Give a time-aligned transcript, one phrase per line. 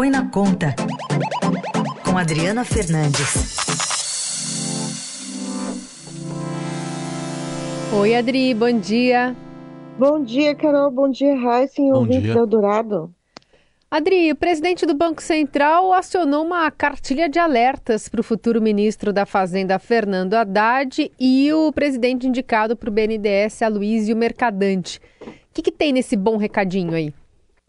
[0.00, 0.74] Põe na Conta,
[2.02, 3.54] com Adriana Fernandes.
[7.92, 9.36] Oi, Adri, bom dia.
[9.98, 10.90] Bom dia, Carol.
[10.90, 13.14] Bom dia, Raíssa e ouvinte do Eldorado.
[13.90, 19.12] Adri, o presidente do Banco Central acionou uma cartilha de alertas para o futuro ministro
[19.12, 24.98] da Fazenda, Fernando Haddad, e o presidente indicado para o BNDES, Aloysio Mercadante.
[25.20, 27.12] O que, que tem nesse bom recadinho aí?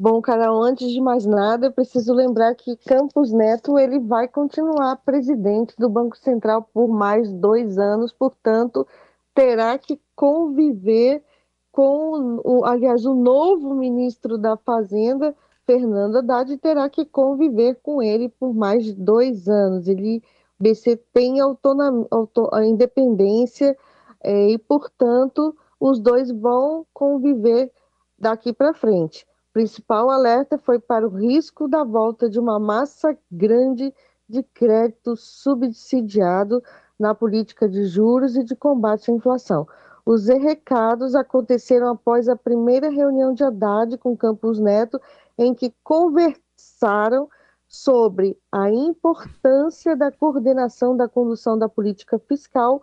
[0.03, 4.95] Bom, Carol, antes de mais nada, eu preciso lembrar que Campos Neto ele vai continuar
[5.05, 8.87] presidente do Banco Central por mais dois anos, portanto,
[9.35, 11.23] terá que conviver
[11.71, 15.35] com, o, aliás, o novo ministro da Fazenda,
[15.67, 19.87] Fernando Haddad terá que conviver com ele por mais dois anos.
[19.87, 20.23] Ele,
[20.59, 23.77] o BC tem autonomia, auto, a independência
[24.23, 27.71] é, e, portanto, os dois vão conviver
[28.17, 29.29] daqui para frente.
[29.53, 33.93] Principal alerta foi para o risco da volta de uma massa grande
[34.27, 36.63] de crédito subsidiado
[36.97, 39.67] na política de juros e de combate à inflação.
[40.05, 44.99] Os recados aconteceram após a primeira reunião de Haddad com Campos Neto
[45.37, 47.29] em que conversaram
[47.67, 52.81] sobre a importância da coordenação da condução da política fiscal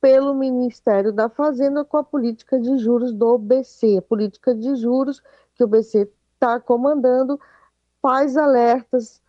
[0.00, 3.98] pelo Ministério da Fazenda com a política de juros do BC.
[3.98, 5.22] A política de juros
[5.58, 7.38] que o BC está comandando
[8.00, 9.20] faz alertas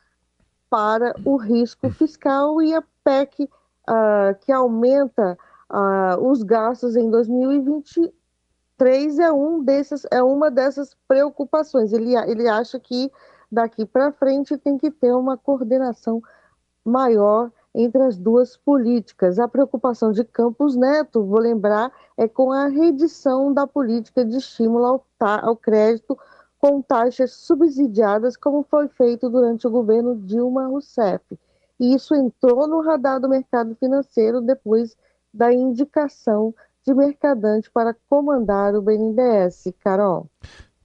[0.69, 3.49] para o risco fiscal e a PEC uh,
[3.87, 5.35] ah, que aumenta
[5.71, 8.13] uh, os gastos em 2020
[8.77, 11.91] 3 é, um desses, é uma dessas preocupações.
[11.91, 13.11] Ele, ele acha que
[13.51, 16.21] daqui para frente tem que ter uma coordenação
[16.85, 19.39] maior entre as duas políticas.
[19.39, 24.85] A preocupação de Campos Neto, vou lembrar, é com a redição da política de estímulo
[24.85, 25.05] ao,
[25.41, 26.17] ao crédito
[26.59, 31.23] com taxas subsidiadas, como foi feito durante o governo Dilma Rousseff.
[31.79, 34.97] E isso entrou no radar do mercado financeiro depois
[35.33, 36.53] da indicação
[36.85, 39.71] de Mercadante para comandar o BNDES.
[39.79, 40.27] Carol.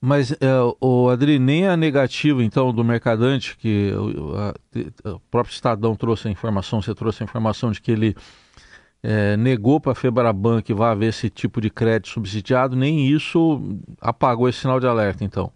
[0.07, 0.37] Mas, é,
[0.83, 4.55] o Adri, nem a negativa, então, do Mercadante, que o, a,
[5.15, 8.15] o próprio Estadão trouxe a informação, você trouxe a informação de que ele
[9.03, 13.63] é, negou para a Febraban que vai haver esse tipo de crédito subsidiado, nem isso
[13.99, 15.51] apagou esse sinal de alerta, então?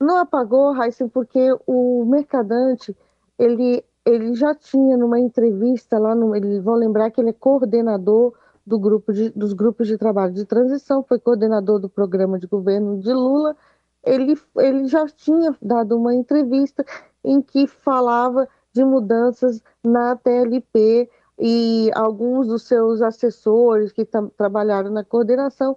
[0.00, 2.96] Não apagou, Raíssa, porque o Mercadante,
[3.38, 8.32] ele, ele já tinha numa entrevista lá, no, eles vão lembrar que ele é coordenador
[8.66, 12.98] do grupo de, dos grupos de trabalho de transição, foi coordenador do programa de governo
[12.98, 13.54] de Lula.
[14.04, 16.84] Ele, ele já tinha dado uma entrevista
[17.24, 24.06] em que falava de mudanças na TLP e alguns dos seus assessores que
[24.36, 25.76] trabalharam na coordenação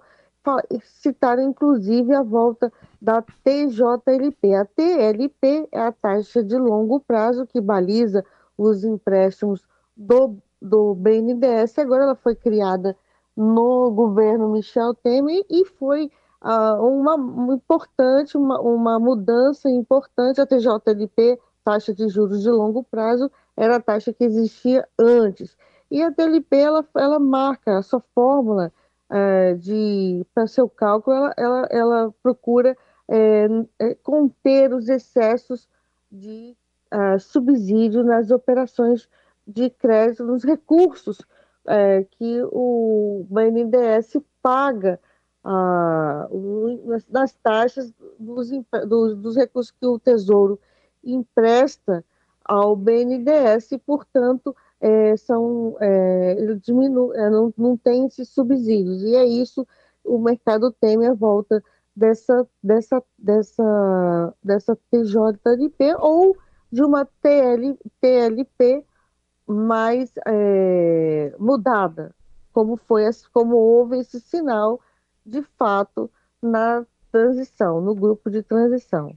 [0.82, 4.54] citaram inclusive a volta da TJLP.
[4.54, 8.24] A TLP é a taxa de longo prazo que baliza
[8.56, 9.62] os empréstimos
[9.96, 12.96] do do BNDES, agora ela foi criada
[13.36, 16.10] no governo Michel Temer e foi
[16.40, 20.40] uma importante, uma, uma mudança importante.
[20.40, 25.56] A TJLP, taxa de juros de longo prazo, era a taxa que existia antes.
[25.90, 28.72] E a TLP, ela, ela marca a sua fórmula
[29.10, 32.76] uh, de para seu cálculo, ela, ela, ela procura
[33.08, 35.66] uh, conter os excessos
[36.10, 36.54] de
[36.92, 39.08] uh, subsídio nas operações
[39.46, 41.18] de crédito nos recursos
[42.12, 44.98] que o BNDES paga
[45.50, 46.28] ah,
[47.08, 48.50] nas taxas dos,
[48.86, 50.60] dos, dos, recursos que o Tesouro
[51.02, 52.04] empresta
[52.44, 59.02] ao BNDES e, portanto, é, são, é, ele diminui, é, não, não tem esses subsídios.
[59.02, 59.66] E é isso,
[60.04, 61.64] o mercado teme a volta
[61.96, 66.36] dessa, dessa, dessa, dessa TJLP ou
[66.70, 68.84] de uma TL, TLP
[69.46, 72.14] mais é, mudada,
[72.52, 74.78] como foi como houve esse sinal
[75.28, 76.10] de fato
[76.42, 79.14] na transição, no grupo de transição.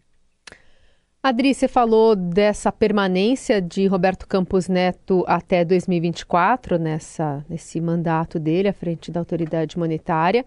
[1.23, 8.69] Adri, você falou dessa permanência de Roberto Campos Neto até 2024, nessa, nesse mandato dele
[8.69, 10.43] à frente da autoridade monetária.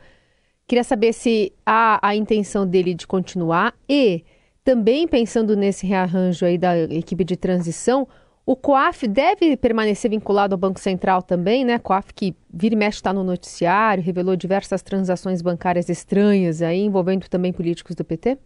[0.66, 4.24] Queria saber se há a intenção dele de continuar e,
[4.64, 8.08] também pensando nesse rearranjo aí da equipe de transição,
[8.46, 11.78] o COAF deve permanecer vinculado ao Banco Central também, né?
[11.78, 17.28] COAF que vira e mexe está no noticiário, revelou diversas transações bancárias estranhas aí, envolvendo
[17.28, 18.38] também políticos do PT?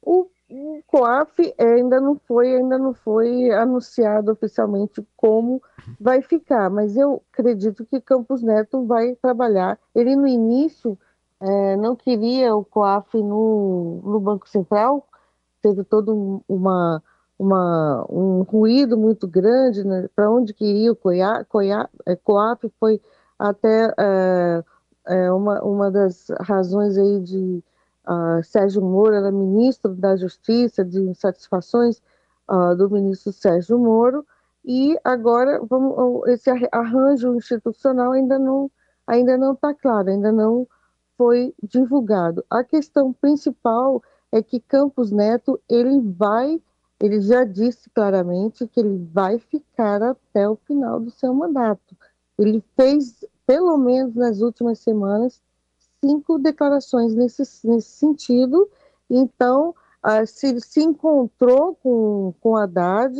[0.00, 5.62] O, o COAF ainda não foi, ainda não foi anunciado oficialmente como
[6.00, 9.78] vai ficar, mas eu acredito que Campos Neto vai trabalhar.
[9.94, 10.98] Ele no início
[11.40, 15.06] é, não queria o COAF no, no Banco Central,
[15.60, 16.10] teve toda
[16.48, 17.02] uma
[17.38, 22.64] uma, um ruído muito grande né, para onde que iria o Coia, Coia, é, Coap,
[22.80, 23.00] foi
[23.38, 24.64] até é,
[25.06, 27.62] é, uma, uma das razões aí de
[28.06, 32.00] uh, Sérgio Moro, era ministro da Justiça, de insatisfações
[32.48, 34.26] uh, do ministro Sérgio Moro,
[34.64, 38.70] e agora vamos, esse arranjo institucional ainda não
[39.06, 40.66] ainda não está claro, ainda não
[41.16, 42.44] foi divulgado.
[42.50, 46.60] A questão principal é que Campos Neto ele vai,
[47.00, 51.96] ele já disse claramente que ele vai ficar até o final do seu mandato.
[52.38, 55.42] Ele fez, pelo menos nas últimas semanas,
[56.04, 58.68] cinco declarações nesse, nesse sentido.
[59.10, 63.14] Então, uh, se, se encontrou com, com Haddad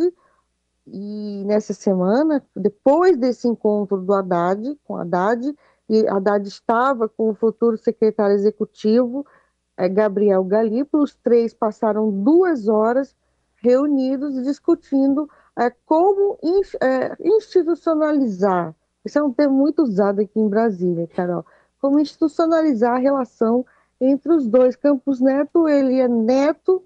[0.86, 5.54] e nessa semana, depois desse encontro do Haddad, com Haddad,
[5.88, 9.26] e Haddad estava com o futuro secretário executivo,
[9.76, 13.14] é, Gabriel Galípolo, os três passaram duas horas
[13.56, 18.74] reunidos discutindo é, como in, é, institucionalizar,
[19.04, 21.44] isso é um termo muito usado aqui em Brasília, Carol,
[21.80, 23.64] como institucionalizar a relação
[24.00, 24.76] entre os dois.
[24.76, 26.82] Campos Neto, ele é neto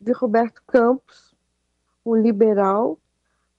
[0.00, 1.34] de Roberto Campos,
[2.04, 2.98] um liberal,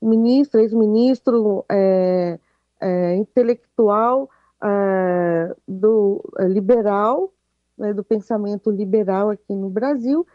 [0.01, 2.39] ministro, ex-ministro, é,
[2.79, 4.29] é, intelectual,
[4.61, 7.31] uh, do uh, liberal,
[7.77, 10.25] né, do pensamento liberal aqui no Brasil,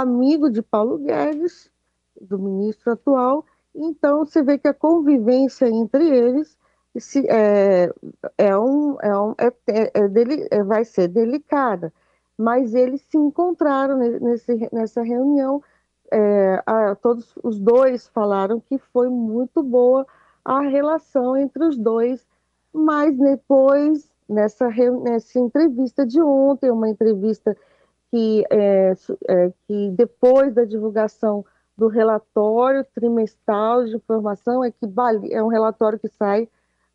[0.00, 1.70] amigo de Paulo Guedes,
[2.20, 3.44] do ministro atual.
[3.74, 6.56] Então, você vê que a convivência entre eles
[6.98, 7.90] se, é,
[8.36, 11.92] é, um, é, um, é, é, é dele, é, vai ser delicada.
[12.36, 15.62] Mas eles se encontraram nesse, nessa reunião.
[16.10, 20.06] É, a, todos os dois falaram que foi muito boa
[20.44, 22.26] a relação entre os dois
[22.72, 24.68] mas depois, nessa,
[25.02, 27.56] nessa entrevista de ontem, uma entrevista
[28.12, 28.92] que, é,
[29.26, 31.42] é, que depois da divulgação
[31.78, 34.86] do relatório trimestral de informação, é que
[35.30, 36.46] é um relatório que sai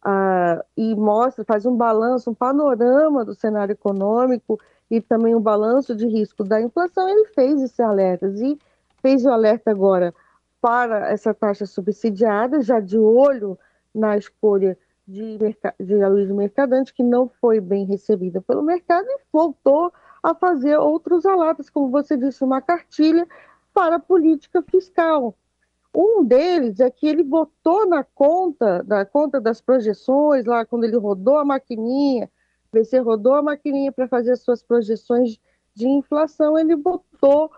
[0.03, 4.59] ah, e mostra, faz um balanço, um panorama do cenário econômico
[4.91, 8.55] e também um balanço de risco da inflação, ele fez esses alertas e
[9.01, 10.13] fez o alerta agora
[10.61, 13.57] para essa taxa subsidiada, já de olho
[13.93, 14.77] na escolha
[15.07, 15.39] de,
[15.79, 19.91] de Aloysio Mercadante, que não foi bem recebida pelo mercado e voltou
[20.21, 23.27] a fazer outros alertas, como você disse, uma cartilha
[23.73, 25.35] para a política fiscal.
[25.95, 30.97] Um deles é que ele botou na conta, na conta das projeções, lá quando ele
[30.97, 32.29] rodou a maquininha,
[32.71, 35.39] você rodou a maquininha para fazer as suas projeções
[35.73, 37.51] de inflação, ele botou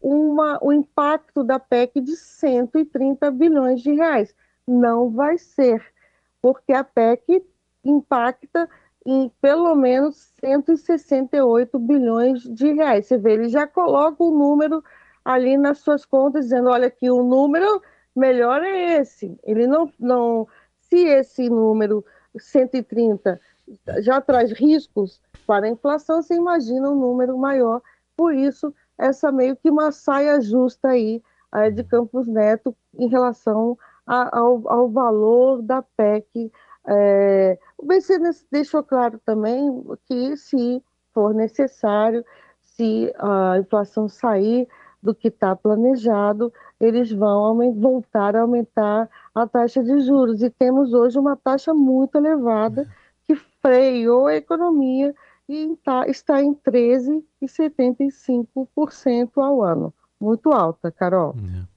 [0.00, 4.34] uma, o impacto da PEC de 130 bilhões de reais.
[4.66, 5.84] Não vai ser
[6.40, 7.44] porque a PEC
[7.84, 8.68] impacta
[9.06, 13.06] em pelo menos 168 bilhões de reais.
[13.06, 14.82] Você vê, ele já coloca o número
[15.24, 17.80] ali nas suas contas, dizendo, olha aqui, o número
[18.14, 19.38] melhor é esse.
[19.44, 20.48] Ele não, não
[20.80, 22.04] se esse número
[22.36, 23.40] 130
[23.98, 27.80] já traz riscos para a inflação, você imagina um número maior.
[28.16, 31.22] Por isso, essa meio que uma saia justa aí
[31.54, 36.50] é, de Campos Neto em relação ao, ao valor da PEC.
[36.86, 38.18] É, o BC
[38.50, 42.24] deixou claro também que, se for necessário,
[42.60, 44.66] se a inflação sair
[45.02, 46.50] do que está planejado,
[46.80, 50.42] eles vão voltar a aumentar a taxa de juros.
[50.42, 52.86] E temos hoje uma taxa muito elevada
[53.24, 55.14] que freou a economia
[55.48, 59.94] e tá, está em 13,75% ao ano.
[60.20, 61.36] Muito alta, Carol.
[61.38, 61.75] É.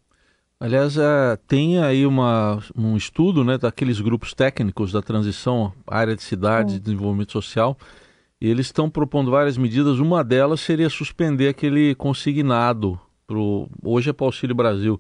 [0.62, 6.22] Aliás, é, tem aí uma, um estudo né, daqueles grupos técnicos da transição, área de
[6.22, 7.78] cidade e desenvolvimento social,
[8.42, 10.00] e eles estão propondo várias medidas.
[10.00, 15.00] Uma delas seria suspender aquele consignado, pro, hoje é para o Auxílio Brasil,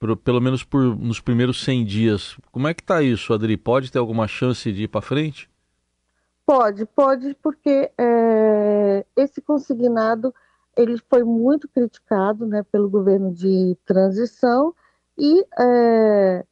[0.00, 2.36] pro, pelo menos por, nos primeiros 100 dias.
[2.50, 3.56] Como é que está isso, Adri?
[3.56, 5.48] Pode ter alguma chance de ir para frente?
[6.44, 10.34] Pode, pode, porque é, esse consignado
[10.76, 14.74] ele foi muito criticado né, pelo governo de transição
[15.18, 16.44] e, é,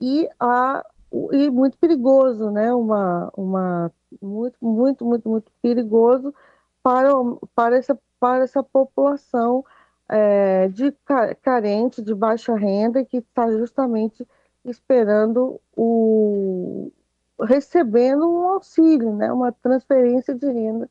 [0.00, 0.84] e, a,
[1.32, 2.72] e muito perigoso, né?
[2.72, 6.34] Uma, uma, muito, muito, muito, muito perigoso
[6.82, 7.10] para,
[7.54, 9.64] para, essa, para essa população
[10.08, 10.94] é, de
[11.42, 14.26] carente, de baixa renda, que está justamente
[14.64, 16.92] esperando o
[17.40, 20.88] recebendo um auxílio, né, uma transferência de renda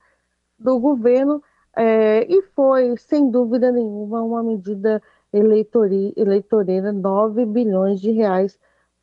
[0.59, 1.41] do governo,
[1.75, 5.01] é, e foi, sem dúvida nenhuma, uma medida
[5.33, 8.59] eleitoreira, 9 bilhões de reais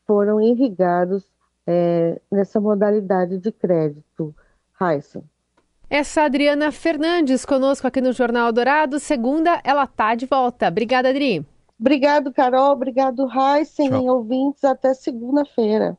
[0.06, 1.24] foram irrigados
[1.66, 4.34] é, nessa modalidade de crédito.
[4.72, 5.22] Raíssa.
[5.90, 8.98] Essa Adriana Fernandes conosco aqui no Jornal Dourado.
[8.98, 10.68] Segunda, ela tá de volta.
[10.68, 11.44] Obrigada, Adri.
[11.80, 12.72] Obrigado, Carol.
[12.72, 14.64] Obrigado, Heisen, ouvintes.
[14.64, 15.96] Até segunda-feira.